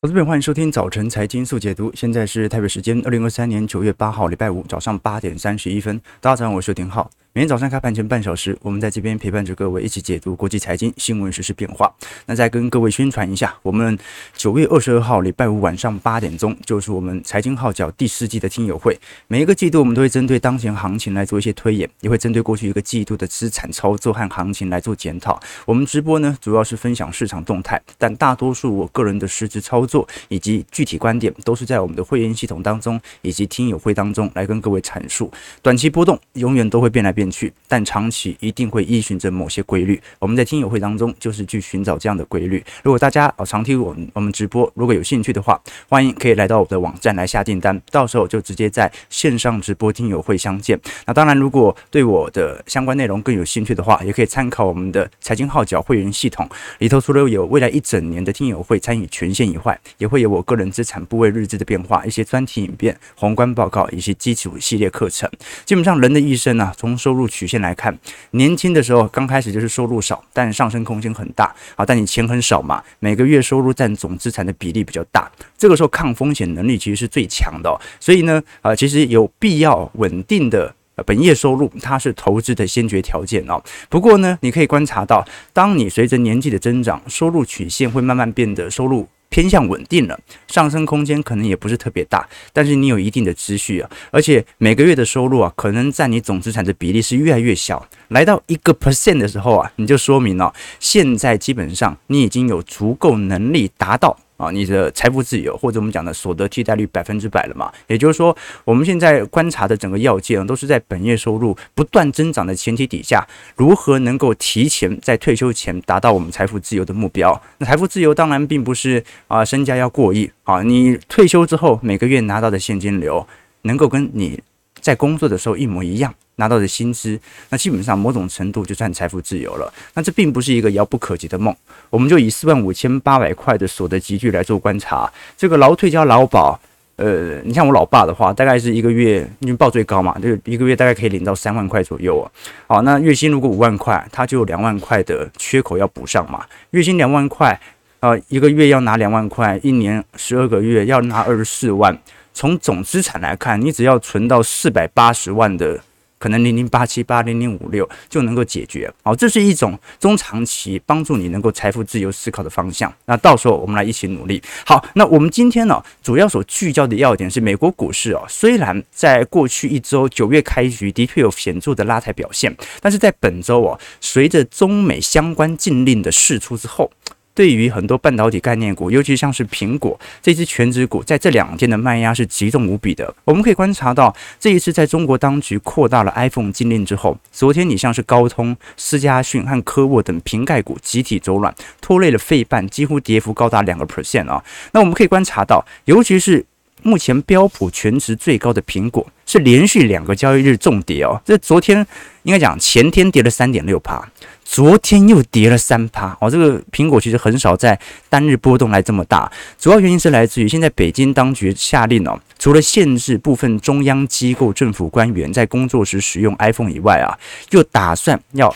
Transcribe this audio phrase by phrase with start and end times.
[0.00, 1.90] 投资朋友，欢迎收听早晨财经速解读。
[1.92, 6.00] 现在是台北时间二零二三年九月八号，礼拜五早上八点三十一分。
[6.20, 7.10] 大家早上好，我是丁浩。
[7.38, 11.88] 每天早上开盘前半小时，我们在这边陪伴着各位一起解读国际财经新闻实、时变化。
[12.26, 13.96] 那再跟各位宣传一下，我们
[14.36, 18.98] 九月二十二号礼拜五晚上八点钟，就是我们财经号角第四季的听友会。
[19.28, 25.40] 每一个季度，我们都会针对当前行情来做一些推演，也会针对过去一个季度的资产操作和行情来做检讨。
[25.64, 35.30] 我们直播呢，主要是分享市场动态，但大多数我个人的实质操作以及具体观点，都是在我们的会员系统当中以及听友会当中来跟各位阐述。
[35.62, 40.00] 短期波动永远都会变来变去，但长期一定会依循着某些规律。
[40.18, 42.64] 我们在听友会当中就是去寻找这样的规律。
[42.82, 50.78] 如果大家啊常听我们我们直播，如果有兴趣的话，欢迎可以来到我的网站来下订单，到时候就直接在线上直播听友会相见。
[51.06, 65.28] 那当然，如果对我的相关内容更有兴趣的话，也可以参考我们的财经号角会员系统里头，除了有未来一整年的听友会参与权限以外，也会有我个人资产部位日志的变化、一些专题影片、宏观报告以及基础系列课程。
[65.64, 67.98] 基本上人的一生啊，从收入入曲线来看，
[68.30, 71.84] 年轻的时候刚开始就是收入少，但上升空间很大啊。
[71.84, 77.78] 但你钱很少嘛，每个月收入占总资产的比例比较大，这个时候抗风险能力其实是最强的。
[77.98, 80.72] 所以呢，啊，其实有必要稳定的
[81.04, 83.62] 本业收入，它是投资的先决条件哦。
[83.88, 89.08] 不过呢，你可以观察到，当你随着年纪的增长，收入曲线会慢慢变得收入。
[89.28, 104.18] 偏向稳定了，上升空间可能也不是特别大，但是你有一定的积蓄啊，而且每个月的收入啊，可能占你总资产的比例是越来越小，来到一个 percent 的时候啊，你就说明了，现在基本上你已经有足够能力达到。
[104.38, 107.70] 啊，你的财富自由，或者我们讲的所得替代率百分之百了嘛？
[107.88, 117.38] 也就是说，我们现在观察的整个要件都是在本业收入不断增长的前提底下，如何能够提前在退休前达到我们财富自由的目标？
[117.58, 123.26] 那财富自由当然并不是啊，身家要过亿啊，你退休之后每个月拿到的现金流
[123.62, 124.40] 能够跟你
[124.88, 126.14] 在工作的时候一模一样。
[126.40, 127.18] 拿到的薪资，
[127.50, 129.74] 那基本上某种程度就算财富自由了。
[129.94, 131.52] 那这并不是一个遥不可及的梦。
[131.90, 136.56] 我们就以四万五千八百块的所得集聚来做观察，这个劳退加劳保，
[136.94, 142.30] 呃，你像我老爸的话，大概是一个月，因为报最高嘛，就一个月大概可以领到三万块左右啊。
[142.68, 146.46] 好，那月薪如果五万块，他就有两万块的缺口要补上嘛。
[146.70, 147.60] 月薪两万块，
[147.98, 151.98] 啊，一个月要拿两万块，一年十二个月要拿二十四万。
[152.38, 155.80] 从总资产来看，你只要存到四百八十万的。
[156.20, 162.92] 可能零零八七八零零五六就能够解决，好，这是一种中长期帮助你能够财富自由思考的方向。
[163.06, 164.42] 那到时候我们来一起努力。
[164.66, 176.90] 好，那我们今天呢，主要所聚焦的要点是美国股市哦，虽然在过去一周九月开局的确有显著的拉抬表现，但是在本周哦，随着中美相关禁令的释出之后。
[177.38, 183.14] 对于很多半导体概念股，尤其像是苹果这只全职股，在这两天的卖压是极重无比的。
[183.24, 194.42] 我们可以观察到，这一次在中国当局扩大了 iPhone 禁令之后，昨天你像是高通、思佳讯和科沃等瓶盖股集体走软，拖累了费半，几乎跌幅高达两个 percent 啊。
[194.72, 196.44] 那我们可以观察到，尤其是
[196.82, 201.20] 目前标普全值最高的苹果，是连续两个交易日重跌哦。
[201.24, 201.86] 这昨天
[202.22, 204.08] 应该讲前天跌了三点六趴。
[204.44, 207.78] 昨天又跌了三趴哦，这个苹果其实很少在
[208.08, 217.12] 单日波动来这么大，主要原因是来自于现在北京当局下令哦，除了限制部分中央机构政府官员在工作时使用 iPhone 以外啊，
[217.50, 218.54] 又打算要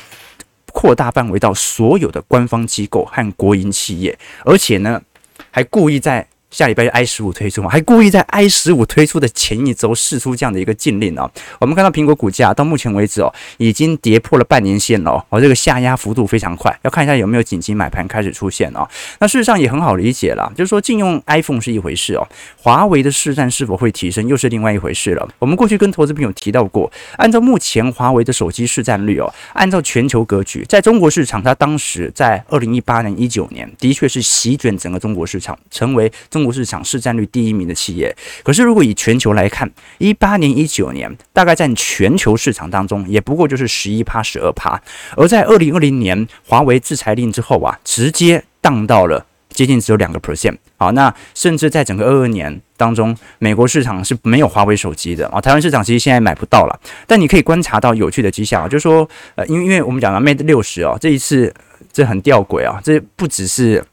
[0.73, 5.03] 扩大范围到所有的官方机构和国营企业，而且呢，
[5.51, 6.27] 还故意在。
[6.53, 11.29] 下礼拜就 i 十五推出嘛，还故意在 i 十五推出的前一周试出这样的一个禁令哦。
[11.59, 18.87] 我们看到苹果股价到目前为止哦，已经跌破了半年线了哦，这个下压幅度非常快，要看一下有没有紧急买盘开始出现哦。
[19.19, 25.27] 那事实上也很好理解了，就是说禁用 iPhone 是一回事哦，华为的市占是否会提升又是另外一回事了。
[25.39, 36.42] 我们过去跟投资朋友提到过，按照目前华为的手机市占率哦，按照全球格局，在中国市场，它当时在二零一八年、一九年的确是席卷整个中国市场，成为中。
[36.43, 38.13] 中国市场市占率第一名的企业，
[38.43, 44.83] 可是如果以全球来看，一八年、一九年大概占全球市场当中，也不过就是十一趴、十二趴。
[45.17, 50.57] 而在二零二零年华为制裁令之后啊，直接荡到了接近只有两个 percent。
[50.77, 55.41] 好，那甚至在整个二二年当中，美国市场是没有华为手机的啊。
[55.41, 61.55] 台湾市场其实现在买不到了，但你可以观察到有趣的迹象啊，就是说，呃，因为因为我们讲到 Mate 六十哦，这一次
[61.93, 63.85] 这很吊诡啊，这不只是。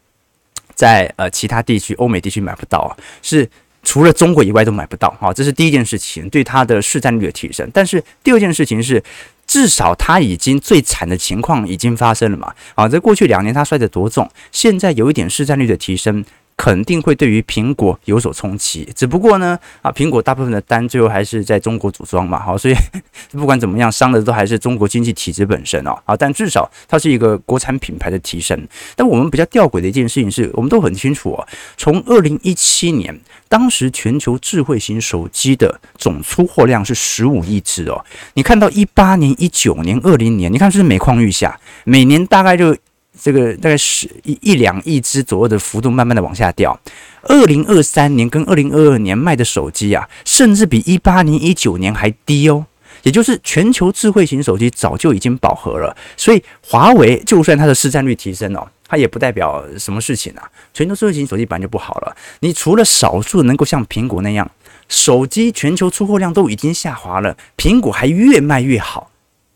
[0.79, 3.45] 在呃其他地区，欧美地区买不到啊，是
[3.83, 7.69] 除了中国以外都买不到啊，这是第一件事情，对它的市占率的提升。
[7.73, 9.03] 但是第二件事情是，
[9.45, 16.23] 至少它已经最惨的情况已经发生了嘛，啊，在过去两年它摔得多重，现在有一点市占率的提升。
[16.59, 18.85] 肯定会对于苹果有所冲击。
[18.93, 22.75] 只不过呢，啊，苹果大部分的单最后还是在中国组装嘛，好，所以
[23.31, 28.61] 不管怎么样，伤的都还是中国经济体制本身哦，啊，但至少它是一个国产品牌的提升。
[28.97, 31.47] 但我们比较吊诡的一件事情是，我们都很清楚哦，
[31.77, 33.17] 从二零一七年，
[33.47, 38.03] 当时全球智慧型手机的总出货量是十五亿只哦，
[38.33, 42.75] 你看到一八年、一九年、二零年，你看是每况愈下，每年大概就。
[43.21, 46.79] 这个大概是一一两亿只左右的幅度，慢慢的往下掉。
[47.23, 52.65] 二零二三年跟二零二二年卖的手机啊，甚至比一八年、一九年还低哦。
[53.03, 60.43] 也就是全球智慧型手机早就已经饱和了，所以华为就算它的市占率提升哦，它也不代表什么事情啊。
[60.73, 64.49] 全球智慧型手机本来就不好了，你除了少数能够像苹果那样，
[64.89, 69.11] 手机全球出货量都已经下滑了，苹果还越卖越好，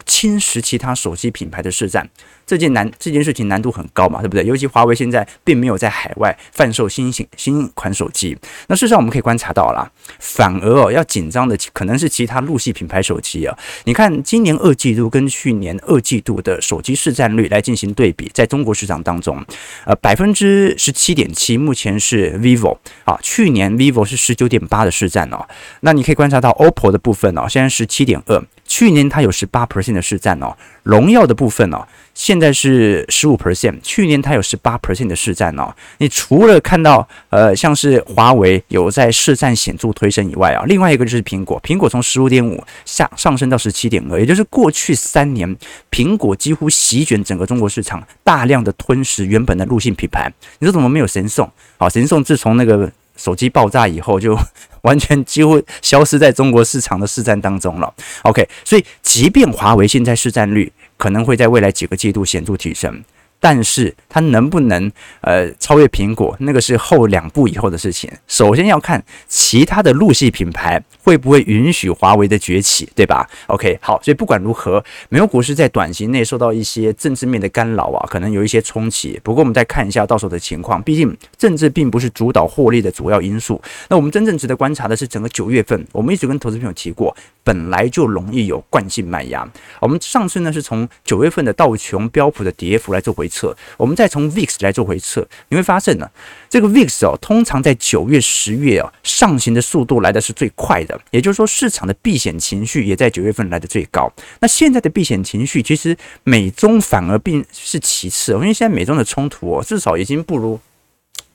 [0.06, 2.10] 侵蚀其他手机品牌的市占。
[2.46, 4.44] 这件难这件事情难度很高嘛，对不对？
[4.46, 8.38] 尤其华为现在并没有在海外贩售新型新款手机。
[8.68, 13.58] 那事实上我们可以观察到啦，反而哦要紧张的可能是其他陆系品牌手机啊。
[13.86, 19.44] 你看今年二季度跟去年二季度的手机市占率来进行对比，在中国市场当中，
[19.86, 25.46] 呃百分之十七点七，目前是 vivo 啊，去年 vivo 是十九点八的市占哦。
[25.82, 30.56] 那你可以观察到 OPPO 的部分哦，现在十七点二，去年它有十八 percent 的市占哦。
[30.84, 31.86] 荣耀的部分哦。
[32.14, 35.72] 现现在是十五 percent，去年它有十八 percent 的市占哦。
[36.00, 45.56] 你除了看到呃像是华为有在市占显著推升以外啊，另外一个就是苹果，苹果从十五点五下上升到十七点二，也就是过去三年
[45.92, 50.34] 苹果几乎席卷整个中国市场，大量的吞噬原本的陆系品牌。
[50.58, 51.48] 你说怎么没有神送？
[51.78, 54.36] 好，神送自从那个手机爆炸以后，就
[54.82, 57.94] 完全几乎消失在中国市场的市占当中了。
[58.24, 60.74] OK，所以即便华为现在市占率。
[61.04, 63.04] 可能会在未来几个季度显著提升。
[63.46, 64.90] 但是它能不能
[65.20, 68.10] 呃超越苹果，那个是后两步以后的事情。
[68.26, 79.20] 首先要看其他的陆系品牌会不会允许华为的崛起，对吧？OK，好，所以不管如何，美国股市在短期内受到一些政治面的干扰啊，可能有一些冲击。
[79.22, 83.62] 不过我们再看一下到时候的情况，毕竟政治并不是主导获利的主要因素。
[83.90, 87.14] 那我们真正值得观察的是整个九月份，我们一直跟投资朋友提过，
[87.44, 89.46] 本来就容易有惯性卖压。
[89.82, 93.28] 我们上次呢是从九月份的道琼标普的跌幅来做回。
[93.34, 96.08] 测，我们再从 VIX 来做回测，你会发现呢，
[96.48, 104.08] 这个 VIX 哦，通常在九月、十月哦，上行的速度来的是最快的，也就是说，市场的避险情绪也在九月份来的最高。
[104.40, 110.60] 那现在的避险情绪，其实美中反而并是其次，因为现在美中的冲突哦，至少已经不如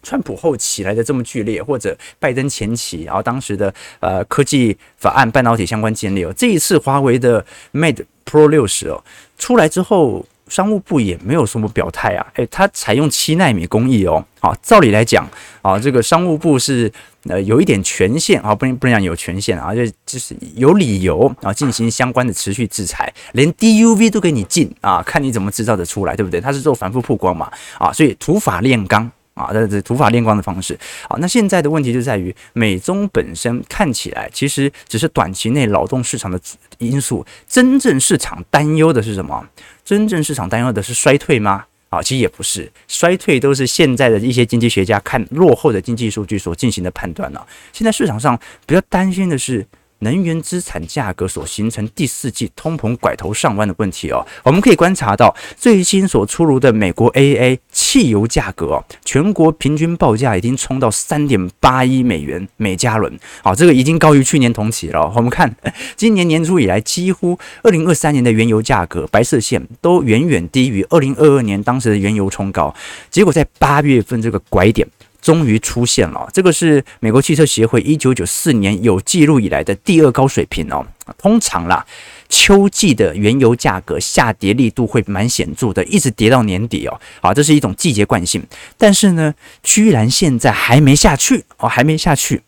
[0.09, 7.45] 川普后期来的这么剧烈，或者拜登前期，然后当时的呃科技法案、半导体相关建立哦，这一次华为的
[7.75, 9.05] Mate Pro 六十哦
[9.37, 10.25] 出来之后。
[10.49, 15.29] 商务部也没有什么表态啊，诶，它采用七纳米工艺哦，好，照理来讲
[15.61, 16.91] 啊，这个商务部是
[17.25, 26.41] 呃有一点权限啊，不能不能讲有权限啊，就就是有理由啊进行相关的持续制裁，连 DUV 都给你禁啊，看你怎么制造得出来，对不对？
[26.41, 29.13] 它是做反复曝光嘛，啊，所以土法炼钢。
[29.39, 30.79] 啊，这是土法炼钢的方式。
[31.09, 36.39] 好，那现在的问题就在于美中本身看起来其实只是短期内劳动市场的
[36.79, 39.49] 因素，真正市场担忧的是什么？
[39.85, 41.65] 真正市场担忧的是衰退吗？
[41.91, 47.47] 啊，其实也不是，衰退都是现在的一些经济学家看落后的经济数据所进行的判断了。
[47.73, 49.65] 现在市场上比较担心的是。
[50.01, 65.13] 能源资产价格所形成第四季通膨拐头上弯的问题哦，我们可以观察到最新所出炉的美国 A A 汽油价格哦，全国平均报价已经冲到三点八一美元每加仑，好，这个已经高于去年同期了。
[65.17, 65.55] 我们看
[65.97, 72.75] 今年年初以来，几乎二零二三年的原油价格白色线都远远低于二零二二年当时的原油冲高，
[73.11, 74.87] 结果在八月份这个拐点。
[75.29, 80.87] 终于出现了，这个是美国汽车协会一九九四年有记录以来的第二高水平哦。
[81.19, 81.85] 通常啦，
[82.31, 86.99] 秋季的原油价格下跌力度会蛮显著的，一直跌到年底哦。
[87.21, 88.43] 好，这是一种季节惯性。
[88.79, 92.41] 但是呢，居然现在还没下去哦，还没下去。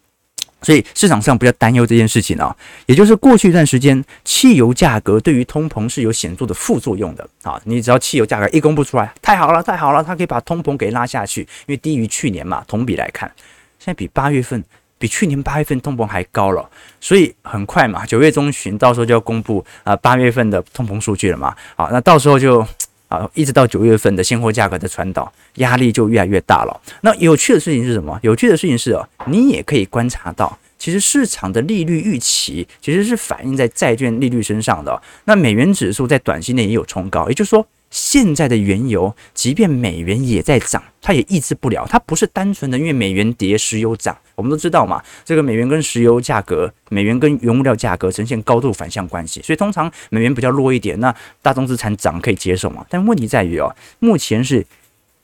[0.62, 2.54] 所以市场上比较担忧这件事情啊，
[2.86, 7.60] 也就是过去一段时间，汽油价格对于通膨是有显著的副作用的啊。
[7.64, 13.30] 你只要汽油价格一公布出来，太好了，太好了，它可以把通膨给拉下去，因为低于去年嘛，同比来看，
[13.78, 14.62] 现在比八月份，
[14.98, 16.68] 比去年八月份通膨还高了，
[17.00, 21.54] 所以很快嘛，九月中旬到时候就要公布啊八月份的通膨数据了嘛。
[21.76, 22.66] 好，那到时候就。
[23.10, 26.80] 啊，一直到九月份的现货价格的传导压力就越来越大了。
[27.02, 28.16] 那有趣的事情是什么？
[28.22, 35.02] 有趣的事情是哦，你也可以观察到，其实市场的利率预期其实是反映在债券利率身上的。
[35.24, 41.84] 那美元指数在短期内也有冲高，也就是说，现在的原油，即便美元也在涨，它也抑制不了。
[41.90, 44.16] 它不是单纯的因为美元跌，石油涨。
[44.40, 52.84] 我们都知道嘛，这个美元跟石油价格、美元跟原物料价格呈现高度反向关系，所以通常美元比较弱一点，那大宗资产涨可以接受嘛。
[52.88, 54.66] 但问题在于哦，目前是。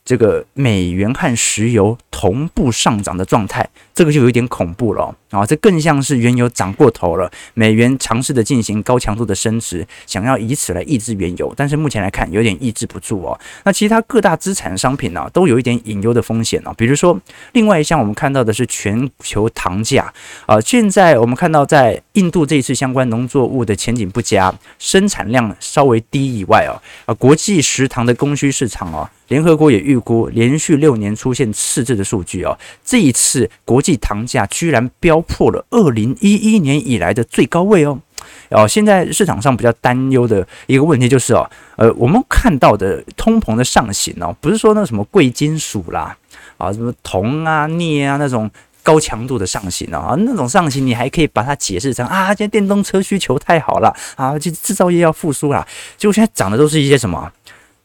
[0.07, 5.45] 这个美元和石油同步上涨的状态，这个就有一点恐怖了啊、哦！
[5.45, 13.37] 这更像是原油涨过头了，美元尝试的进行高强度的升值，想要以此来抑制原油，但是目前来看有点抑制不住哦。
[13.65, 16.73] 那其他各大资产商品呢、都有一点隐忧的风险哦。
[16.77, 17.19] 比如说，
[17.51, 20.13] 另外一项我们看到的是全球糖价
[20.45, 29.09] 啊，现在我们看到在印度这一次相关农作物的前景不佳，生产量稍微低以外哦，啊，国际食糖的供需市场哦。
[29.27, 37.99] 联合国也预估，连续六年出现赤字的数据哦，这一次国际糖价居然飙破了二零一一年以来的最高位哦。
[38.49, 46.15] 哦，现在市场上比较担忧的一个问题就是哦，呃，我们看到的通膨的上行哦，不是说那什么贵金属啦，
[46.57, 48.49] 啊，什么铜啊、镍啊那种
[48.81, 55.67] 高强度的上行啊，那种上行你还可以把它解释成啊，现在电动车需求太好了啊，就制造业要复苏了，
[55.97, 57.29] 结果现在涨的都是一些什么？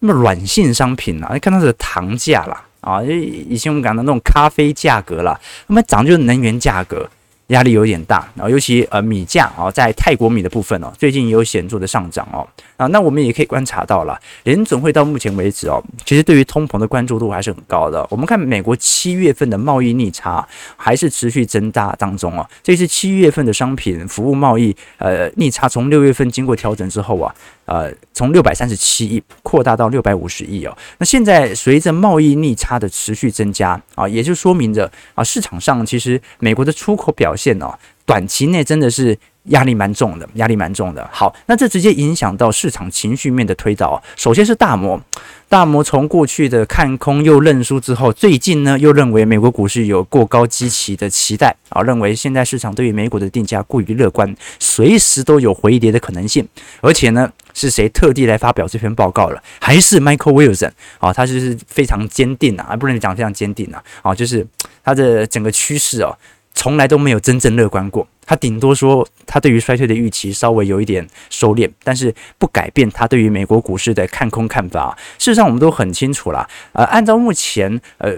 [0.04, 7.09] 那么软性商品啊，你看它的糖价啦，啊，以前我们讲的那种咖啡价格啦，那么涨就是能源价格。
[7.49, 12.47] 压力有点大，然后尤其呃米价啊，在泰国米的部分哦，最近也有显著的上涨哦
[12.83, 18.05] 啊，那我们也可以观察到了，联准会到目前为止哦，其实对于通膨的关注度还是很高的。
[18.11, 20.47] 我们看美国七月份的贸易逆差
[20.77, 27.33] 还是持续增大当中哦，这是七月份的商品服务贸易呃逆差从六月份经过调整之后啊，
[27.67, 37.53] 呃从六百三十七亿扩大到六百五十亿哦，那现在随着贸易逆差的持续增加啊，也就说明着啊市场上其实美国的出口表现。
[37.62, 41.09] 哦，短期内真的是压力蛮重的，压力蛮重的。
[41.13, 44.03] 好，那这直接影响到市场情绪面的推导。
[44.17, 45.01] 首先是大摩，
[45.49, 56.47] 大摩从过去的看空又认输之后，最近呢又认为美国股市有过高基期的期待啊，认为现在市场对于美股的定价过于乐观，随时都有回跌的可能性。
[56.81, 59.43] 而且呢，是谁特地来发表这篇报告了？
[59.61, 60.71] 还是 Michael Wilson
[61.01, 61.13] 啊？
[61.13, 64.47] 他就是非常坚定啊，不能讲非常坚定啊，啊，就是
[64.85, 66.17] 他的整个趋势哦。
[66.54, 74.97] 从来都没有真正乐观过，他顶多说他对于衰退的预期稍微有一点收敛，但是不改变他对于美国股市的看空看法。
[75.18, 78.12] 事实上，我们都很清楚了，呃，按照目前呃。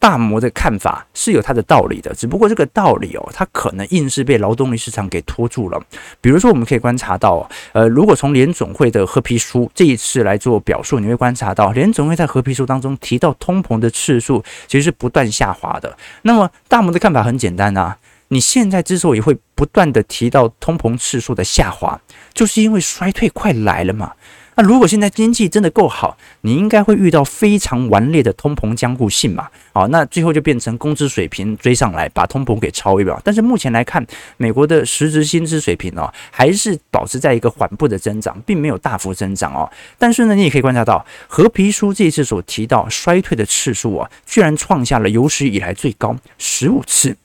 [0.00, 5.82] 大摩的看法是有它的道理的，只不过这个道理哦，它可能硬是被劳动力市场给拖住了。
[6.20, 15.96] 比如说，我们可以观察到，呃，如果从联总会的褐皮书这一次来做表述，你会观察到联总会在褐皮书当中提到通膨的次数其实是不断下滑的。
[16.22, 17.96] 那么大摩的看法很简单啊，
[18.28, 22.00] 你现在之所以会不断的提到通膨次数的下滑，
[22.32, 24.12] 就是因为衰退快来了嘛。
[24.58, 29.46] 那如果现在经济真的够好，你应该会遇到非常顽劣的通膨僵固性嘛？
[29.72, 33.20] 好，那最后就变成工资水平追上来，把通膨给超越了。
[33.22, 34.04] 但是目前来看，
[34.36, 39.70] 美国的实质薪资水平哦，还是保持在一个缓步的增长，并没有大幅增长哦。
[39.96, 47.16] 但是呢，你也可以观察到，和皮书这次所提到衰退的次数啊，居然创下了有史以来最高十五次。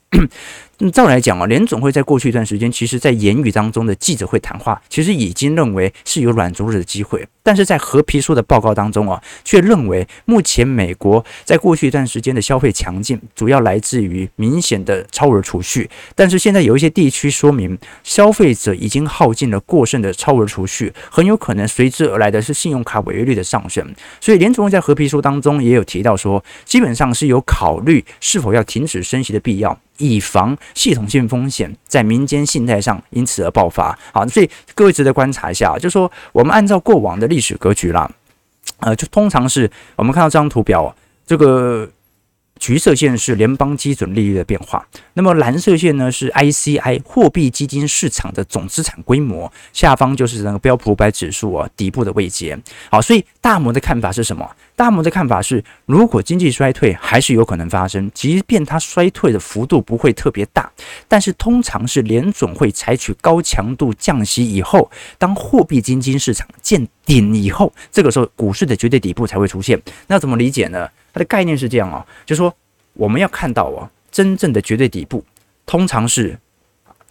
[0.92, 29.80] 照来讲啊，联总会在过去一段时间，其实在言语当中的记者会谈话，其实已经认为是有软着陆的机会，但是在褐皮书的报告当中啊，却认为目前美国在过去一段时间的消费强劲，主要来自于明显的超额储蓄，但是现在有一些地区说明，消费者已经耗尽了过剩的超额储蓄，很有可能随之而来的是信用卡违约率的上升，所以联总会在褐皮书当中也有提到说，基本上是有考虑是否要停止升息的必要。
[30.00, 33.98] 以防系统性风险在民间信贷上因此而爆发。
[34.12, 38.10] 好，所以各位值得观察一下，就说我们按照过往的历史格局啦，
[38.80, 41.90] 呃，就通常是我们看到这张图表，这个。
[42.64, 52.58] 橘色线是联邦基准利率的变化，那么蓝色线呢是 ICI 货币基金市场的总资产规模，下方就是那个标普五百指数啊底部的位阶。
[52.90, 54.50] 好，所以大摩的看法是什么？
[54.78, 60.72] 大摩的看法是，如果经济衰退还是有可能发生，即便它衰退的幅度不会特别大，
[61.10, 69.78] 但是通常是联准会采取高强度降息以后，当货币基金市场见顶以后，这个时候股市的绝对底部才会出现。
[70.08, 70.88] 那怎么理解呢？
[71.14, 72.54] 它的概念是这样哦，就说
[72.94, 75.24] 我们要看到哦，真正的绝对底部
[75.66, 76.38] 通常是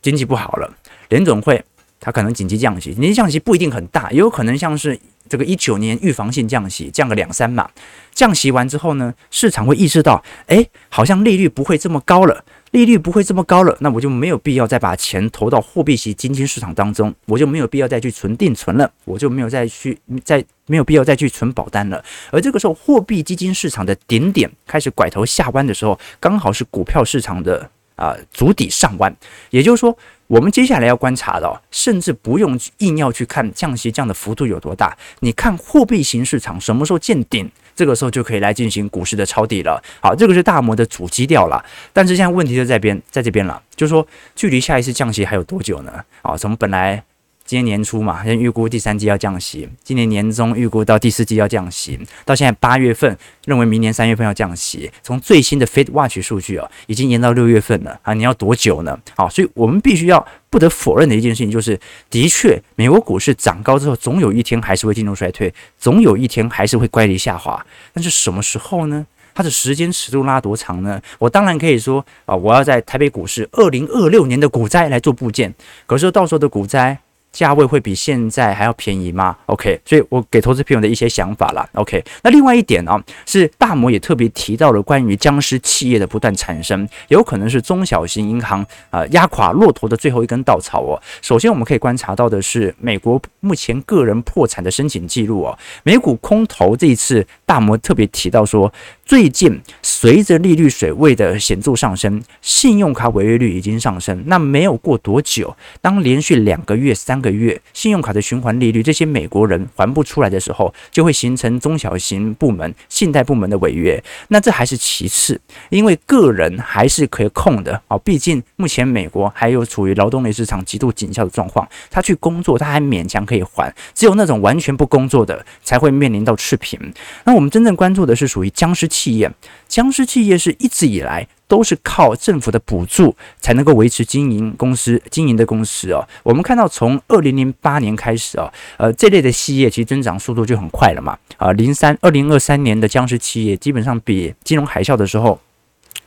[0.02, 0.70] 经济不好了，
[1.08, 1.64] 联总会
[2.00, 7.70] 它可能紧急降息，紧急降息不一定很大，也有可能像是这个一九年预防性降息，降个两三码。
[8.12, 22.04] 降息完之后呢，市场会意识到，哎，好像利率不会这么高了，利率不会这么高了，那我就没有必要再把钱投到货币型基金市场当中，我就没有必要再去存定存了，我就没有再去再没有必要再去存保单了。
[22.30, 29.16] 而这个时候，货币基金市场的顶点开始拐头下弯的时候，刚好是股票市场的啊足底上弯，
[29.50, 29.96] 也就是说。
[30.32, 37.46] 我们接下来要观察的，甚至不用硬要去看降息降的幅度有多大，你看货币型市场什么时候见顶，
[37.76, 39.78] 这个时候就可以来进行股市的抄底了。
[40.00, 41.62] 好，这个是大摩的主基调了。
[41.92, 46.02] 但是现在问题就在边，在这边了，就是说距离下一次降息还有多久呢？
[46.22, 47.04] 啊，从本来。
[47.52, 54.90] 今年年初嘛，先预估第三季要降息；今年年中预估到第四季要降息，到现在八月份认为明年三月份要降息。
[55.02, 58.14] 从最新的 Fed Watch 数据啊，已经延到六月份了啊！
[58.14, 58.98] 你要多久呢？
[59.18, 61.78] 好，所以我们必须要不得否认的一件事情就是，
[62.08, 67.62] 的确，美国股市涨高之后，总有一天还是会进入衰退，总有一天还是会乖离下滑。
[67.92, 69.06] 但是什么时候呢？
[69.34, 70.98] 它的时间尺度拉多长呢？
[71.18, 75.54] 我当然可以说啊，我要在台北股市二零二六年的股灾来做部件，
[75.84, 76.98] 可是到时候的股灾。
[77.32, 81.66] 价位会比现在还要便宜吗？OK，所以我给投资朋友的一些想法啦。
[81.72, 91.00] OK，那另外一点呢、啊，是大摩也特别提到了关于僵尸企业的不断产生，有可能是中小型银行啊、压垮骆驼的最后一根稻草哦。
[91.22, 98.72] 首先我们可以观察到的是，美国目前个人破产的申请记录哦，美股空头这一次大摩特别提到说。
[99.04, 104.22] 最近随着利率水位的显著上升，信用卡违约率已经上升。
[104.26, 114.02] 那没有过多久，当连续两个月、三个月信用卡的循环利率这些美国人还不出来的时候，就会形成中小型部门、信贷部门的违约。
[114.28, 117.96] 那这还是其次，因为个人还是可以控的啊。
[117.98, 126.78] 毕竟目前美国还有处于劳动力市场极度紧俏的状况，他去工作他还勉强可以还，只有那种完全不工作的才会面临到赤贫。
[127.24, 129.30] 那我们真正关注的是属于僵尸企业，
[129.68, 136.02] 僵尸企业是一直以来都是靠政府的补助才能够维持经营公司经营的公司哦。
[136.22, 141.14] 我们看到从二零零八年开始哦，呃，这类的企业其实增长速度就很快了嘛。
[141.36, 145.38] 啊，零三二零二三年的僵尸企业基本上比金融海啸的时候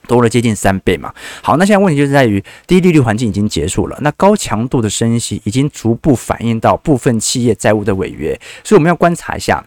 [0.07, 1.13] 多了接近三倍嘛。
[1.43, 9.63] 好，那现在问题就是在于低利率环境已经结束了，那高强度的升息已经逐步反映到部分企业债务的违约，所以我们要观察一下。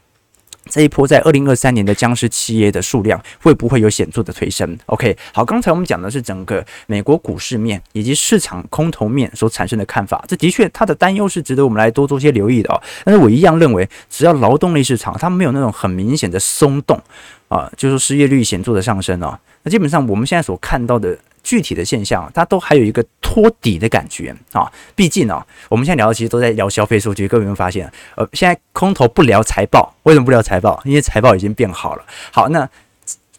[0.66, 12.82] 这一波在二零二三年的僵尸企业的数量会不会有显著的推升？OK，好，刚才我们讲的是整个美国股市面以及市场空头面所产生的看法，这的确它的担忧是值得我们来多做些留意的哦。
[13.04, 17.00] 但是我一样认为，只要劳动力市场它没有那种很明显的松动
[17.48, 21.16] 啊，就是失业率显著的上升哦，那基本上我们现在所看到的。
[21.42, 24.70] 具体的现象，它都还有一个托底的感觉啊。
[24.94, 27.26] 毕竟呢，我们现在聊的其实都在聊消费数据。
[27.26, 27.90] 各位有没有发现？
[28.16, 30.80] 呃，现在空头不聊财报，为什么不聊财报？
[30.84, 32.04] 因为财报已经变好了。
[32.32, 32.68] 好，那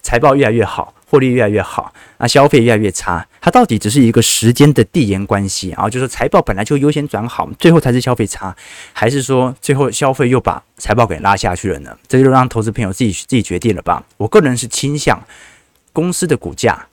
[0.02, 5.90] 财报越来越好，获利越来越好，那消费越来越差，它到底只是一个时间的递延关系啊？
[5.90, 8.56] 就是财报本来就优先转好，最后才是消费差，
[8.94, 11.96] 还是说最后消费又把财报给拉下去了呢？
[12.08, 14.04] 这就让投资朋友自己自己决定了吧。
[14.18, 15.22] 我个人是倾向
[15.92, 16.88] 公司的股价。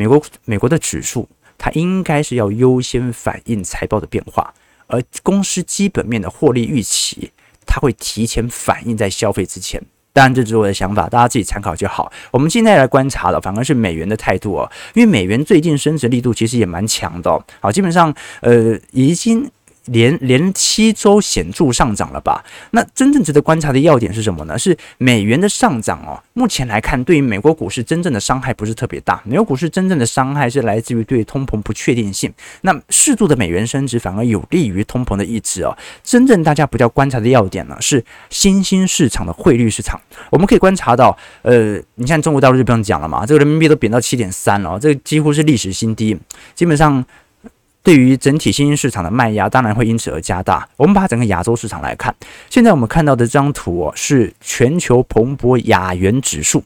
[0.00, 4.54] 美国美国的指数，它应该是要优先反映财报的变化，
[4.86, 7.30] 而公司基本面的获利预期，
[7.66, 9.78] 它会提前反映在消费之前。
[10.14, 12.10] 当然，这只是我的想法，大家自己参考就好。
[12.30, 17.44] 我们现在来观察了，反而是美元的态度哦，因为美元最近升值力度其实也蛮强的哦。
[17.60, 19.50] 好，基本上呃已经。
[19.86, 22.44] 连连七周显著上涨了吧？
[22.72, 24.58] 那真正值得观察的要点是什么呢？
[24.58, 26.22] 是美元的上涨哦。
[26.34, 29.20] 目前来看，对于美国股市真正的伤害不是特别大。
[29.24, 32.32] 美国股市真正的伤害是来自于对通膨不确定性。
[32.60, 35.76] 那适度的美元升值反而有利于通膨的抑制哦。
[36.04, 40.00] 真正大家比较观察的要点呢，是新兴市场的汇率市场。
[40.30, 46.16] 我们可以观察到，呃，你看中国大陆就不用讲了嘛，这个人民币都贬到七点三了，这个几乎是历史新低，
[46.54, 47.04] 基本上。
[47.82, 50.68] 对于整体新兴市场的卖压，当然会因此而加大。
[50.76, 52.14] 我们把整个亚洲市场来看，
[52.48, 56.62] 现在我们看到的这张图哦，是全球蓬勃亚元指数。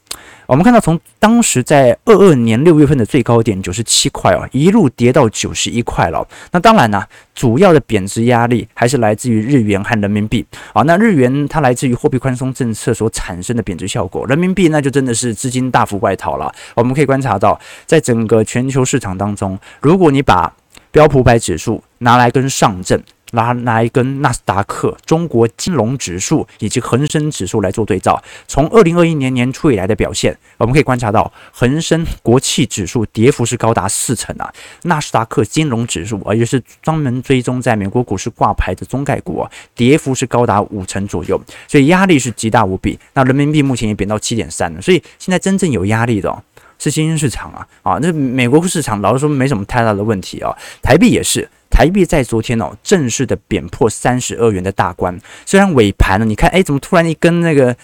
[0.47, 6.27] 我们看到，从当时在二二年六月份的最高点九十七块哦，一路跌到九十一块了。
[6.51, 7.03] 那当然呢，
[7.35, 10.83] 主要的贬值压力还是来自于日元和人民币啊。
[10.83, 16.53] 那日元它来自于货币宽松政策所产生的贬值效果，人民币那就真的是资金大幅外逃了。
[16.75, 20.53] 我们可以观察到，在整个全球市场当中，如果你把
[20.95, 23.03] 标普百指数拿来跟上证
[23.33, 28.23] 拿来跟纳斯达克中国金融指数以及恒生指数来做对照。
[28.47, 34.49] 从二零二一年年初以来的表现，我们可以观察到，恒生国企指数跌幅是高达四成啊，
[34.85, 42.97] 纳斯达克金融指数，也就是专门追踪在美国股市挂牌的中概股，跌幅是高达五成左右，所以压力是极大无比。
[43.15, 46.41] 那人民币目前也贬到七点三了，所以现在真正有压力的。
[46.79, 57.75] 是新兴市场啊，啊，那美国市场老实说没什么太大的问题啊，台币也是，台币在昨天哦正式的贬破三十二元的大关，虽然尾盘呢，你看，哎，怎么突然一根那个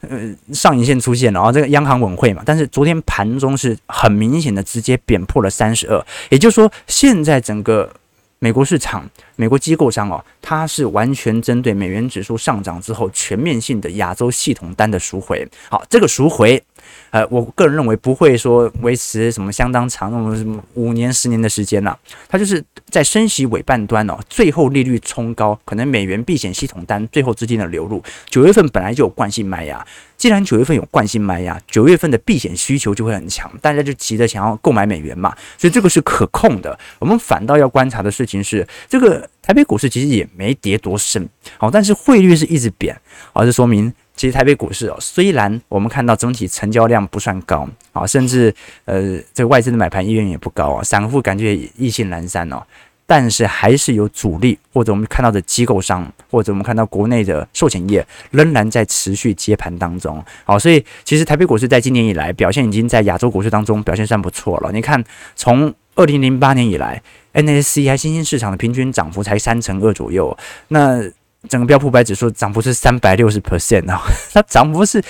[0.00, 1.52] 呃上影线出现了啊？
[1.52, 7.92] 这个央行稳会嘛，但是昨天盘中是很明显的直接贬破了三十二，也就是说，现在整个
[8.38, 16.62] 美国市场，美国机构商哦，它是完全针对美元指数上涨之后全面性的亚洲系统单的赎回，好，这个赎回。
[17.10, 21.98] 呃，我个人认为不会说维持什么相当长，那么什么五年、十年的时间了，
[22.28, 29.84] 它就是在升息尾半端哦，最后利率冲高，可能美元避险系统单最后资金的流入，九月份本来就有惯性卖压，
[30.16, 36.78] 既然九月份有惯性卖压，九月份的避险需求就会很强，大家就急着想要购买美元嘛，所以这个是可控的。
[36.98, 42.96] 我们反倒要观察的事情是，这个台北股市其实也没跌多深，好，但是汇率是一直贬，
[43.32, 43.92] 好，这说明。
[44.20, 48.54] 其实台北股市哦，虽然我们看到整体成交量不算高啊，甚至
[48.84, 52.62] 呃这个外资的买盘意愿也不高啊，散户感觉意兴阑珊哦，
[53.06, 60.22] 但是还是有主力或者我们看到的机构商或者我们看到国内的寿险业仍然在持续接盘当中。
[60.44, 64.70] 好，所以其实台北股市在今年以来表现已经在亚洲股市当中表现算不错了。
[64.70, 65.02] 你看，
[65.34, 67.02] 从二零零八年以来
[67.32, 70.36] ，NSCI 新兴市场的平均涨幅才三成二左右，
[70.68, 71.10] 那。
[71.48, 75.02] 整个标普五百指数涨幅是三百六十 percent 啊， 它涨幅是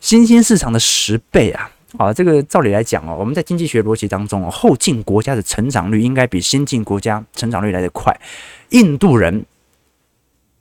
[0.00, 1.70] 新兴市场的十倍啊！
[1.96, 8.14] 啊，这个照理来讲哦，我们在经济学逻辑当中哦，后进国家的成长率应该比先进国家成长率来得快。
[8.70, 9.44] 印度人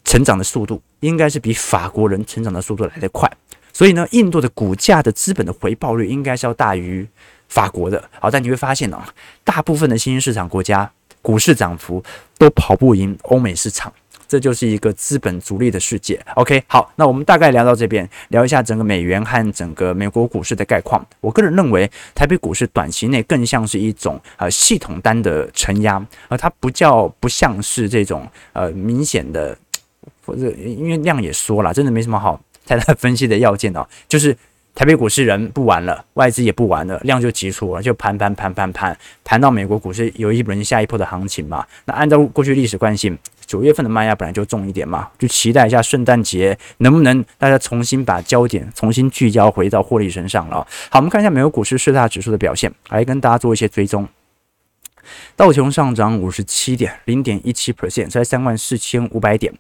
[0.06, 3.30] 成长的速度应该是比法国人成长的速度来得快，
[3.74, 7.06] 所以呢，印度的股价的资本的回报率应该是要大于
[7.50, 8.02] 法国的。
[8.22, 9.00] 好，但你会发现哦，
[9.44, 10.90] 大部分的新兴市场国家
[11.22, 12.02] 股市涨幅
[12.38, 13.92] 都跑不赢欧美市场。
[14.28, 16.20] 这就是一个资本逐利的世界。
[16.36, 21.06] OK，好，那我们大概聊到这边，聊一下整个美元和整个美国股市的概况。
[21.22, 29.58] 我个人认为，台北股市短期内更像是一种呃系统单的承压，而它不叫不像是这种呃明显的，
[30.26, 34.36] 或者因为量也说了，真的没什么好太大分析的要件哦，就是。
[34.78, 41.66] 台北股市人不玩了，外资也不玩了，量就急出了，就盘盘盘盘盘盘到美国股市有一轮下一波的行情嘛。
[41.86, 50.58] 那按照过去历史惯性，九月份的卖压本来就重一点嘛，就期待一下圣诞节能不能大家重新把焦点重新聚焦回到获利身上了。
[50.90, 54.08] 好，我们看一下美国股市四大指数的表现，来跟大家做一些追踪。
[55.38, 59.54] 道琼上涨五十七点，零点一七 percent，在三万四千五百点。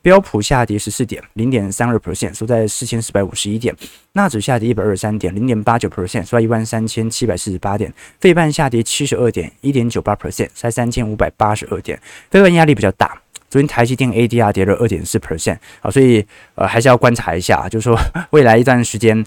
[0.00, 3.74] 标普下跌十四点，零点三二 percent，收在四千四百五十一点。
[4.12, 7.92] 纳指下跌一百二十三点，零点八九 percent，收在一万三千七百四十八点。
[8.20, 11.98] 费半下跌七十二点，一点九八 percent，在三千五百八十二点。
[12.30, 13.18] 费半压力比较大，
[13.54, 17.96] 昨天台积电 ADR 跌了二点四 percent，啊，所以呃还是要观察一下，就是说
[18.30, 19.24] 未来一段时间，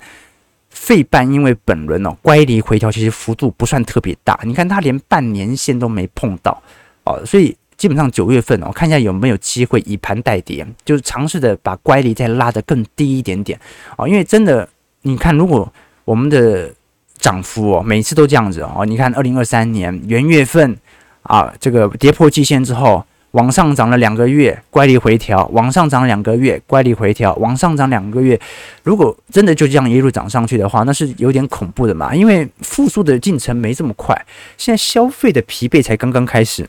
[0.70, 6.62] 费半因为本轮哦乖离回调，其实幅度不算特别大，你看它连半年线都没碰到，
[7.06, 7.56] 哦，所以。
[7.78, 13.60] 基本上九月份哦，看一下有没有机会以盘代跌，就是尝试的把乖离再拉得更低一点点
[13.96, 14.08] 哦。
[14.08, 14.68] 因为真的，
[15.04, 15.72] 你看，如果
[16.04, 16.74] 我们的
[17.20, 20.76] 涨幅哦，每次都这样子哦，你看二零二三年元月份
[21.22, 23.06] 啊，这个跌破季线之后，
[23.38, 28.40] 往上涨了两个月，乖离回调，往上涨两个月，乖离回调，往上涨两个月，
[28.84, 32.16] 如果真的就这样一路涨上去的话，那是有点恐怖的嘛。
[32.16, 34.20] 因为复苏的进程没这么快，
[34.58, 36.68] 现在消费的疲惫才刚刚开始。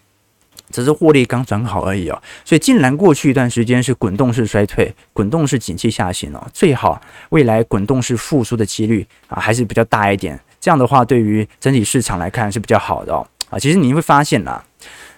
[0.70, 7.00] 只是获利刚转好而已哦，所以既然过去一段时间是滚动式衰退、滚动式景气下行哦，最好
[7.30, 10.38] 未来滚动式复苏的几率啊还是比较大一点。
[10.60, 13.26] 这样的话，对于整体市场来看是比较好的哦。
[13.48, 14.60] 啊，其实你会发现呐，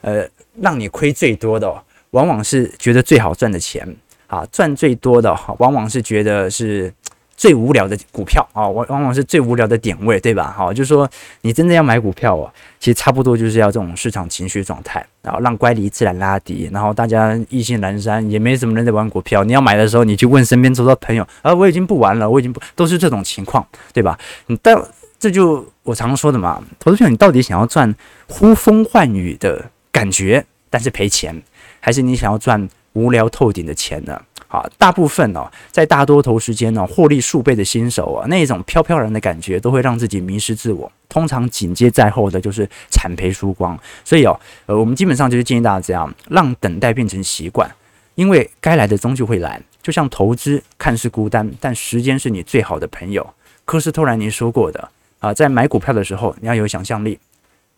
[0.03, 0.25] 呃，
[0.61, 1.73] 让你亏最多的，
[2.11, 3.97] 往往是觉得最好赚的钱
[4.27, 6.93] 啊，赚最多的哈往往是觉得是。
[7.41, 10.55] 最无聊的股票啊，往往往是最无聊的点位，对吧？
[10.55, 11.09] 哈，就是说
[11.41, 19.43] 你真的要买股票哦，其实差不多就是要这种市场情绪状态，然后让乖离自然拉低，然后大家意兴阑珊，也没什么人在玩股票。
[19.43, 24.19] 你要买的时候，你去问身边周遭朋友，啊，我已经不玩了，我已经不，都是这种情况，对吧？
[24.49, 24.87] 你到
[25.19, 27.95] 这就我常说的嘛，投资票你到底想要赚
[28.29, 31.43] 呼风唤雨的感觉，但是赔钱，
[31.81, 34.21] 还是你想要赚无聊透顶的钱呢？
[34.49, 40.91] 好，大部分哦，在大多头时间呢，获利数倍的新手啊，那种飘飘然的感觉，都会让自己迷失自我。
[41.09, 43.79] 通常紧接在后的就是惨赔输光。
[44.05, 47.71] 所以哦，呃，我们基本上就是建议大家这样，让等待变成习惯，
[48.17, 49.63] 因为该来的终究会来。
[49.81, 53.35] 就像投资看似孤单，但时间是你最好的朋友。
[53.65, 57.17] 科斯托兰尼说过的啊，在买股票的时候你要有想象力，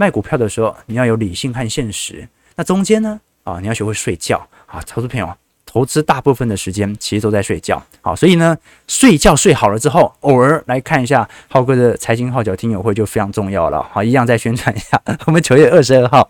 [0.02, 2.26] 卖股票的时候你要有理性和现实。
[2.56, 5.32] 那中间呢啊，你要学会睡觉啊，投资朋友。
[5.64, 8.58] 投资大部分的时间其实都在睡觉，好，所以呢，
[8.92, 16.28] 睡觉睡好了之后，偶尔来看一下浩哥的财经号角听友会就非常重要了，好，一样再宣传一下， 我们九月二十二号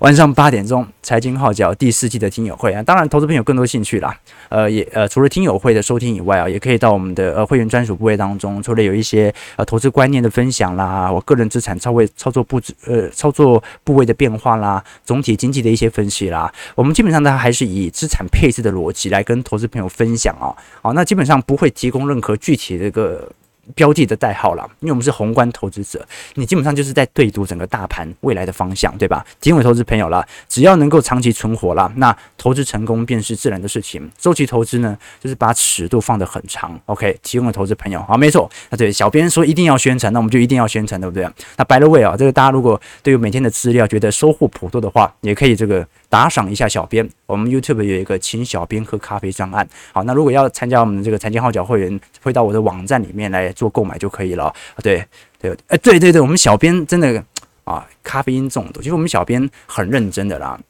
[0.00, 2.72] 晚上八点钟财经号角第四季的听友会。
[2.72, 4.16] 啊，当然投资朋友更多兴趣啦，
[4.50, 18.76] 呃，也呃除了听友会的收听以外啊，也可以到我们的呃会员专属部位当中，除了有一些呃投资观念的分享啦，我个人资产操位操作布置呃操作部位的变化啦，总体经济的一些分析啦，我们基本上呢还是以资产配置的。
[18.76, 23.30] 逻辑来跟投资朋友分享啊，好，那基本上不会提供任何具体的这个。
[23.74, 29.26] 标的的代号了，因为我们是宏观投资者，你基本上就是在对赌整个大盘未来的方向，对吧？
[29.40, 34.08] 提供给投资朋友了，只要能够长期存活了，那投资成功便是自然的事情。
[34.16, 36.78] 周期投资呢，就是把尺度放得很长。
[36.86, 38.48] OK，提供给投资朋友，好，没错。
[38.70, 41.28] 那对小编说一定要宣传，那我们就一定要宣传，对不对？
[41.56, 47.08] 那 by the way 啊，这个大家如果对于每天的资料觉得收获颇多的话，也可以这个打赏一下小编。
[47.24, 49.68] 我们 YouTube 有一个请小编喝咖啡专案。
[49.92, 53.46] 好，那如果要参加我们这个财经号角会员，会到我的网站里面来。
[53.56, 54.52] 做购买就可以了。
[54.82, 55.02] 对
[55.40, 57.24] 对，哎，对对对，我们小编真的
[57.64, 58.82] 啊，咖啡因中毒。
[58.82, 60.60] 其实我们小编很认真的啦，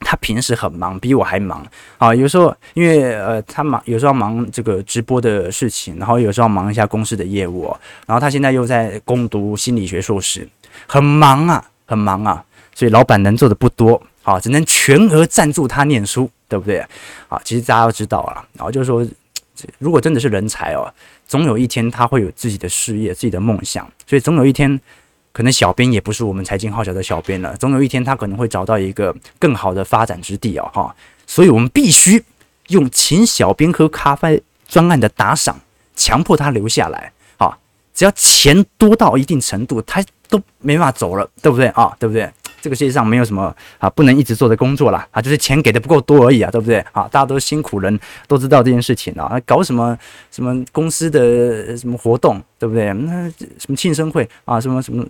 [0.00, 1.62] 他平时很忙，比我还忙
[1.98, 2.14] 啊。
[2.14, 7.64] 有时候因为呃，他忙，有时候忙这个直播的事情，然后有时候忙一下公司的业务，
[8.06, 10.48] 然后他现在又在攻读心理学硕士，
[10.86, 12.42] 很忙啊，很忙啊。
[12.74, 16.78] 所以老板能做的不多啊，只能全额赞助他念书，对不对？
[17.28, 19.06] 啊，其实大家都知道啊，然后就是说，
[19.78, 20.92] 如果真的是人才哦。
[21.24, 24.78] 总有一天他会有自己的事业、自己的梦想，所以总有一天，
[25.32, 27.56] 可能小编也不是我们财经号角的小编了。
[27.56, 30.94] 总有一天他可能会找到一个更好的发展之地哦，哈！
[31.26, 32.22] 所以我们必须
[32.68, 35.58] 用请小编喝咖啡专案的打赏，
[35.96, 37.10] 强迫他留下来。
[37.38, 37.56] 啊，
[37.94, 41.96] 只要钱多到一定程度，他都没办法走了，对不对啊？
[41.98, 42.30] 对不对？
[42.62, 47.08] 这个世界上没有什么啊不能一直做的工作啦，啊，就是钱给的不够多而已啊，对不对啊？
[47.10, 47.98] 大家都辛苦人，
[48.28, 49.36] 都知道这件事情啊。
[49.44, 49.98] 搞什么
[50.30, 52.92] 什么公司的什么活动，对不对？
[52.92, 55.04] 那什么庆生会啊，什么什么，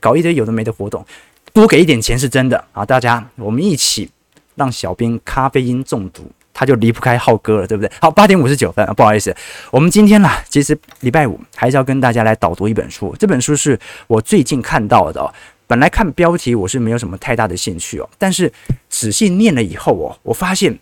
[0.00, 1.04] 搞一堆有的没的活动，
[1.52, 2.86] 多给一点钱是真的啊。
[2.86, 4.08] 大家我们一起
[4.54, 7.90] 让小编咖啡因中毒，他就离不开浩哥了，对不对？
[8.00, 9.34] 好，八点五十九分啊，不好意思，
[9.72, 13.76] 我们今天呢，其实礼拜五还是要跟大家来导读一本书，这本书是
[14.06, 15.34] 我最近看到的。
[15.66, 18.52] 本来看标题我是没有什么太大的兴趣哦，但是
[18.88, 20.78] 仔细念了以后哦，我发现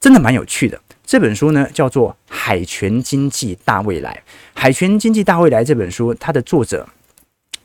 [0.00, 0.80] 真的蛮有趣的。
[1.04, 4.10] 这本书呢叫做《海权经济大未来》，
[4.60, 6.88] 《海权经济大未来》这本书它的作者。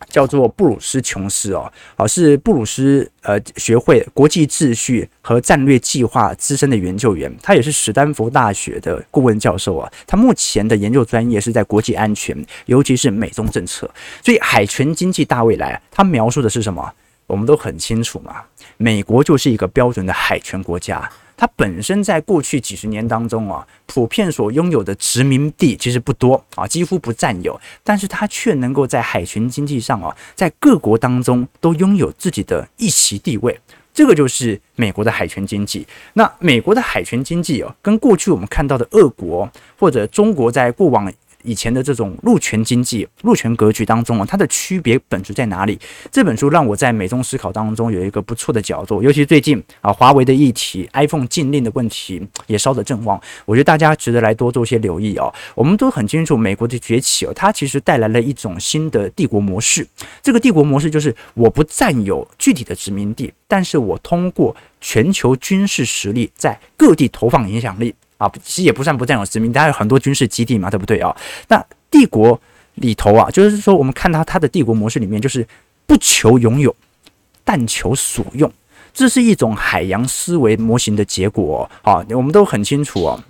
[0.10, 9.92] 叫做布鲁斯·琼斯哦，哦是布鲁斯呃学会国际秩序和战略计划资深的研究员，他也是史丹佛大学的顾问教授啊。
[10.06, 13.90] 他目前的研究专业是在国际安全，尤其是美中政策。
[14.24, 16.94] 所以海权经济大未来，他描述的是什么？
[17.26, 18.38] 我们都很清楚嘛，
[18.78, 21.10] 美国就是一个标准的海权国家。
[21.38, 33.58] 它本身在过去几十年当中啊，普遍所拥有的殖民地其实不多啊，几乎不占有，但是它却能够在海权经济上啊，在各国当中都拥有自己的一席地位，
[33.94, 35.86] 这个就是美国的海权经济。
[36.14, 39.48] 那美国的海权经济啊，跟过去我们看到的俄国
[39.78, 41.14] 或者中国在过往。
[41.48, 45.80] 以前的这种陆权经济、陆权格局当中啊，它的区别本质在哪里？
[46.12, 55.34] 这本书让我在美中思考当中有一个不错的角度，尤其最近啊，华为的议题、iPhone 禁令的问题也烧得正旺，我觉得大家值得来多做些留意哦。
[55.56, 59.88] 我们都很清楚，美国的崛起哦，它其实带来了一种新的帝国模式。
[60.22, 67.96] 这个帝国模式就是我不占有具体的殖民地，但是我通过全球军事实力在各地投放影响力。
[68.18, 71.16] 啊，其实也不算不占有殖民，它有很多军事基地嘛，对不对啊？
[71.48, 72.40] 那帝国
[72.76, 75.48] 里头啊，就是说我们看到它的帝国模式里面，就是
[75.86, 76.76] 不求拥有，
[77.44, 78.52] 但求所用，
[78.94, 81.70] 这是一种海洋思维模型的结果。
[81.84, 83.24] 啊，我们都很清楚啊，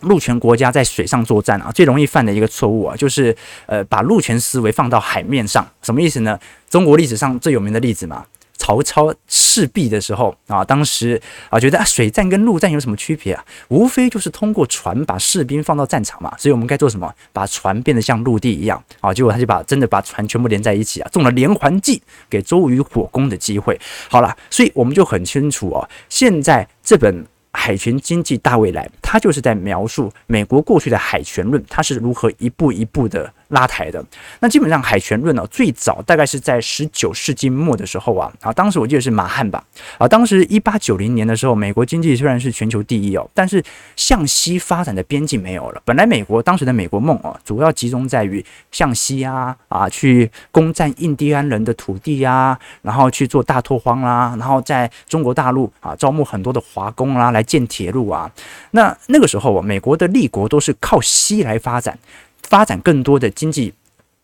[0.00, 6.38] 陆权国家在水上作战啊，最容易犯的一个错误啊，就是呃把陆权思维放到海面上，什么意思呢？
[6.70, 8.24] 中国历史上最有名的例子嘛。
[8.62, 11.20] 曹操赤壁的时候啊，当时
[11.50, 13.44] 啊觉得啊水战跟陆战有什么区别啊？
[13.66, 16.32] 无非就是通过船把士兵放到战场嘛。
[16.38, 17.12] 所以我们该做什么？
[17.32, 19.12] 把船变得像陆地一样啊。
[19.12, 23.76] 结果他就把真的把船全部连在一起啊，中了连环计，给周瑜火攻的机会。
[24.08, 27.26] 好了，所以我们就很清楚哦，现在这本。
[27.54, 34.04] 海权经济大未来，它就是在描述美国过去的海权论，它是如何一步一步的拉抬的。
[34.40, 39.64] 那基本上海权论呢，最早大概是在十九世纪末的时候啊，啊，当时我记得是马汉吧，
[39.96, 43.62] 啊，当时一八九零年的时候，美国经济虽然是全球第一哦，但是
[43.96, 45.80] 向西发展的边境没有了。
[45.84, 58.30] 本来美国当时的美国梦啊，主要集中在于向西啊，啊，去攻占印第安人的土地啊，然后去做大拓荒啦，然后在中国大陆啊招募很多的华工啦，来建铁路啊。
[58.72, 61.98] 那那个时候啊，美国的立国都是靠西来发展。
[62.42, 63.74] 发展更多的经济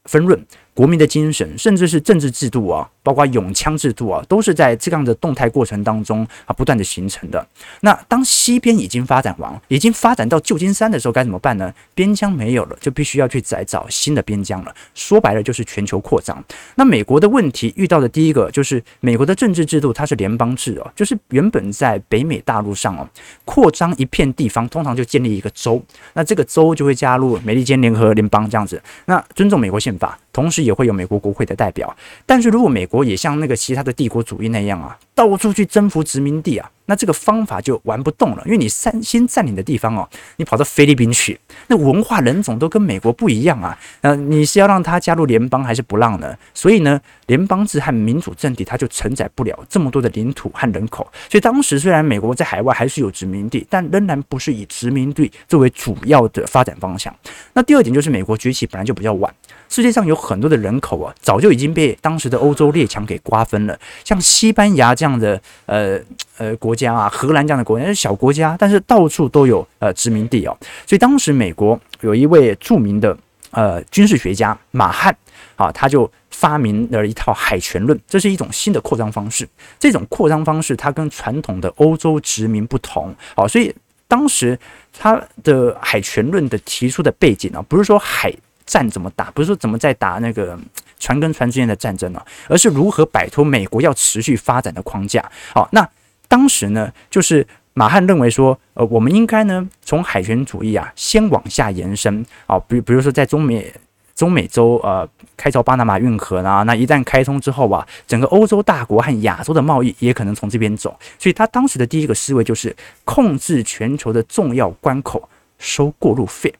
[0.04, 0.44] 分润。
[0.78, 7.44] 国民的精神，甚至是政治制度啊，包括永枪制度啊，都是在这样的动态过程当中啊不断的形成的。
[7.80, 11.74] 那当西边已经发展完，已经发展到旧金山的时候，该怎么办呢？
[11.96, 14.72] 边疆没有了，就必须要去再找新的边疆了。
[14.94, 16.40] 说白了就是全球扩张。
[16.76, 23.04] 那美国的问题遇到的第一个就是美国的政治制度，它是联邦制哦，就是原本在北美大陆上哦，
[23.44, 28.80] 扩张一片地方，通常就建立一个州，那这个州就会加入美利坚联合联邦这样子。
[29.06, 30.16] 那尊重美国宪法。
[30.32, 46.34] 同时也会有美国国会的代表，但是如果美国也像那个其他的帝国主义那样啊，到处去征服殖民地啊，那这个方法就玩不动了，因为你三先占领的地方哦，你跑到菲律宾去，那文化人种都跟美国不一样啊，呃，你是要让他加入联邦还是不让呢？
[46.54, 57.14] 所以呢，联邦制和民主政体它就承载不了这么多的领土和人口，所以当时虽然美国在海外还是有殖民地，但仍然不是以殖民地作为主要的发展方向。
[57.52, 59.32] 那第二点就是美国崛起本来就比较晚。
[59.68, 63.78] 世界上有很多的人口啊，早就已经被当时的欧洲列强给瓜分了。
[64.02, 66.00] 像西班牙这样的呃
[66.38, 70.56] 呃国家啊，荷兰这样的国家是小国家，但是到处都有呃殖民地哦。
[70.86, 73.16] 所以当时美国有一位著名的
[73.50, 75.14] 呃军事学家马汉
[75.56, 79.48] 啊，他就发明了一套海权论，这是一种新的扩张方式。
[79.80, 83.74] 这种扩张方式它跟传统的欧洲殖民不同啊，所以
[84.06, 84.56] 当时
[84.96, 88.32] 他的海权论的提出的背景啊，不是说海。
[88.68, 89.30] 战怎么打？
[89.30, 90.54] 不是说怎么在打那个
[91.00, 95.24] 船跟船之间的战争呢，而是如何摆脱美国要持续发展的框架。
[95.54, 95.88] 好，那
[96.28, 103.72] 当时呢，就是马汉认为说，呃，我们应该呢从海权主义啊先往下延伸啊，比比如说在中美
[104.14, 110.98] 中美洲呃开凿巴拿马运河呢，那一旦开通之后啊，整个欧洲大国和亚洲的贸易也可能从这边走。
[111.18, 116.52] 所以他当时的第一个思维就是控制全球的重要关口，收过路费。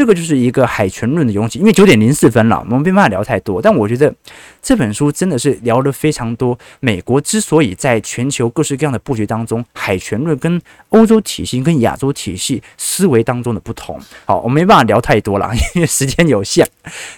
[0.00, 3.60] 这个就是一个海权论的拥挤，因为九点零四分了，我们没办法聊太多。
[3.60, 4.10] 但我觉得
[4.62, 6.58] 这本书真的是聊了非常多。
[6.80, 10.58] 美国之所以在全球各式各样的布局当中，海权论跟
[10.88, 14.00] 欧洲体系、跟亚洲体系思维当中的不同。
[14.24, 16.66] 好，我没办法聊太多了， 因为时间有限。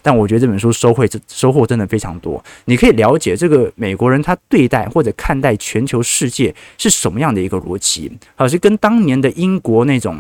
[0.03, 2.45] 但我觉得这本书收获收获真的非常多。
[2.64, 10.18] 你可以了解这个美国人他对待或者看待全球世界是什么样的一个逻辑，好，是跟当年的英国那种。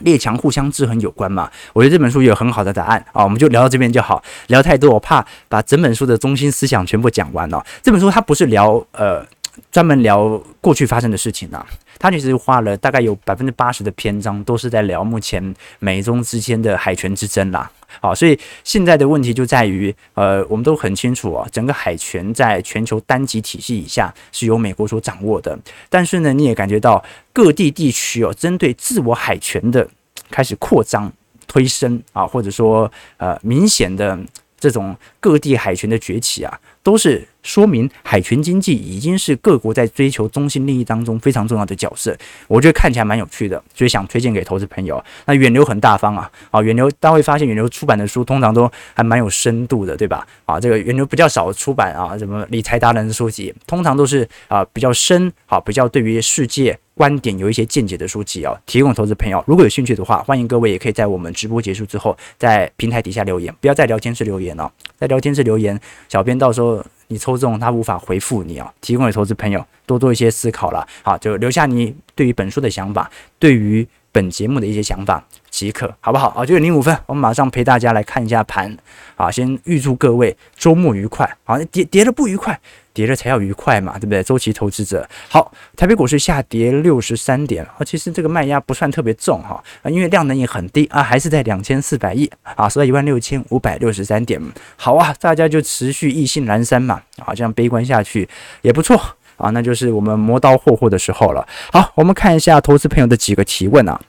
[0.00, 1.50] 列强互相制衡有关嘛？
[1.72, 4.22] 我觉得这本书有很好的答案啊，我们就聊到这边就好。
[4.48, 7.64] 聊太多，我怕把整本书的中心思想全部讲完了。
[7.82, 9.24] 这本书它不是聊呃
[9.70, 11.64] 专门聊过去发生的事情啊，
[11.98, 17.70] 他其实花了大概有百分之八十的篇章都是在聊目前美中之间的海权之争啦。
[18.00, 25.56] 好，所以现在的问题就在于，呃，我们都很清楚啊，整个海权在全球单极体系以下是由美国所掌握的。
[25.88, 29.88] 但是呢，你也感觉到各地地区哦，针对自我海权的
[30.30, 31.12] 开始扩张、
[31.46, 34.18] 推升啊，或者说呃明显的
[34.58, 37.26] 这种各地海权的崛起啊，都是。
[37.44, 42.16] 说明海权经济已经是各国在追求中心利益当中非常重要的角色，
[42.48, 45.02] 我觉得看起来蛮有趣的，所以想推荐给投资朋友。
[45.26, 50.26] 那远流很大方啊，啊远流大家会发现远流出版的书通常都还蛮有深度的，对吧？
[50.46, 59.42] 啊，这个远流比较少出版啊，什么理财达人的书籍，通常都是啊比较深，啊比较对于世界观点有一些见解的书籍啊，提供投资朋友。
[59.46, 65.78] 如果有兴趣的话，欢迎各位也可以在我们直播结束之后，在平台底下留言，不要在聊天室留言哦，在聊天室留言，
[66.08, 66.84] 小编到时候。
[67.08, 70.84] 你抽中他无法回复你啊，提供给投资朋友多做一些思考了。
[71.02, 76.28] 好，就留下你对于本书的想法，对于本节目的一些想法即可，好不好？
[76.28, 78.74] 啊，九点零五分，我们马上陪大家来看一下盘。
[79.16, 81.30] 好，先预祝各位周末愉快。
[81.44, 82.58] 好，跌跌的不愉快。
[82.94, 84.22] 跌了才要愉快嘛，对不对？
[84.22, 94.40] 周期投资者好，台北股市下跌六十三点，啊，其实这个卖压不算特别重哈，啊，因为量能也很低啊，还是在两千四百亿啊，收在一万六千五百六十三点。
[94.76, 98.28] 好啊，大家就持续意兴阑珊嘛，啊，这样悲观下去
[98.62, 98.96] 也不错
[99.36, 101.46] 啊，那就是我们磨刀霍霍的时候了。
[101.72, 104.00] 好，我们看一下投资朋友的几个提问啊。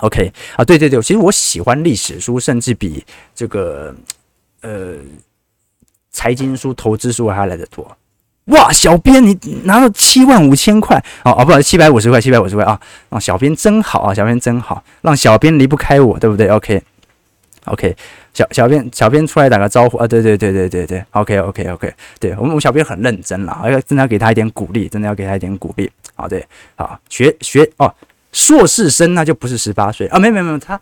[0.00, 3.04] OK 啊，对对对，其实我喜欢历史书，甚至比
[3.34, 3.94] 这个
[4.62, 4.94] 呃
[6.10, 7.96] 财经书、投资书还来得多。
[8.48, 12.80] 哇，小编你拿到七万五千块哦哦，不七百五十块，七百五十块啊！
[13.10, 17.96] 哦小编真好啊，小编真好，让小编离不开我，对不对？OK，OK，
[18.32, 20.06] 小小编小编出来打个招呼啊！
[20.06, 25.90] 对对对对对对，OK OK OK，对我们我们小编很认真啦，要真的要给他一点鼓励，真的要给他一点鼓励。
[26.14, 26.44] 好，对，
[26.76, 27.94] 好学学哦，
[28.32, 30.80] 硕士生那就不是十八岁啊，没没没有，他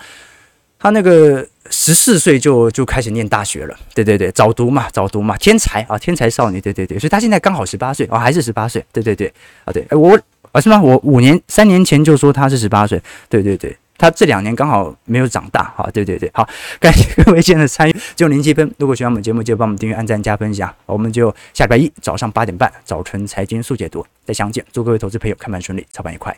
[0.78, 9.32] 他那个十四岁就就开始念大学了，对对对，早读嘛早读嘛，天才啊天才少女，对对对，所以他现在刚好十八岁哦，还是十八岁，对对对，
[9.64, 10.18] 啊对，我
[10.52, 10.80] 啊是吗？
[10.80, 13.76] 我五年三年前就说他是十八岁，对对对。
[13.98, 16.46] 他这两年刚好没有长大，好，对对对，好，
[16.78, 18.70] 感谢各位今天的参与，就零积分。
[18.76, 20.70] 如果喜欢我们节目，就帮我们订阅、按赞、加分享。
[20.84, 24.62] 我们就下礼拜一早上八点半，早晨财经速解读再相见。
[24.70, 26.36] 祝各位投资朋友开盘顺利，操盘愉快。